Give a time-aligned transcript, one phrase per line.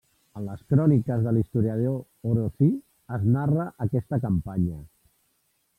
[0.39, 2.71] En les cròniques de l'historiador Orosi
[3.19, 4.81] es narra aquesta campanya.